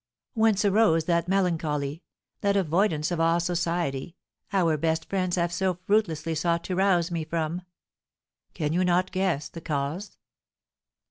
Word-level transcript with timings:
Whence 0.33 0.65
arose 0.65 1.03
that 1.03 1.27
melancholy, 1.27 2.01
that 2.39 2.57
avoidance 2.57 3.11
of 3.11 3.19
all 3.19 3.39
society, 3.39 4.15
our 4.51 4.75
best 4.75 5.07
friends 5.07 5.35
have 5.35 5.53
so 5.53 5.75
fruitlessly 5.85 6.33
sought 6.33 6.63
to 6.63 6.75
rouse 6.75 7.11
me 7.11 7.23
from? 7.23 7.61
Can 8.55 8.73
you 8.73 8.83
not 8.83 9.11
guess 9.11 9.47
the 9.47 9.61
cause? 9.61 10.17